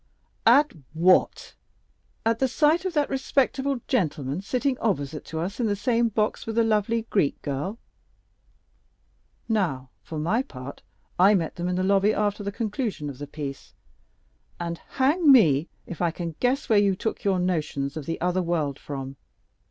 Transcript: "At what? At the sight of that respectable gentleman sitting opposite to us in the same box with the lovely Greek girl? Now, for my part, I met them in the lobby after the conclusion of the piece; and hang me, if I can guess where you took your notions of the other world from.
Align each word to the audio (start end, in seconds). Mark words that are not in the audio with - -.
"At 0.47 0.73
what? 0.95 1.53
At 2.25 2.39
the 2.39 2.47
sight 2.47 2.85
of 2.85 2.93
that 2.95 3.07
respectable 3.11 3.81
gentleman 3.87 4.41
sitting 4.41 4.75
opposite 4.79 5.23
to 5.25 5.39
us 5.39 5.59
in 5.59 5.67
the 5.67 5.75
same 5.75 6.09
box 6.09 6.47
with 6.47 6.55
the 6.55 6.63
lovely 6.63 7.03
Greek 7.11 7.39
girl? 7.43 7.77
Now, 9.47 9.91
for 10.01 10.17
my 10.17 10.41
part, 10.41 10.81
I 11.19 11.35
met 11.35 11.55
them 11.55 11.67
in 11.67 11.75
the 11.75 11.83
lobby 11.83 12.15
after 12.15 12.41
the 12.41 12.51
conclusion 12.51 13.11
of 13.11 13.19
the 13.19 13.27
piece; 13.27 13.75
and 14.59 14.79
hang 14.97 15.31
me, 15.31 15.69
if 15.85 16.01
I 16.01 16.09
can 16.09 16.33
guess 16.39 16.67
where 16.67 16.79
you 16.79 16.95
took 16.95 17.23
your 17.23 17.37
notions 17.37 17.95
of 17.95 18.07
the 18.07 18.19
other 18.19 18.41
world 18.41 18.79
from. 18.79 19.17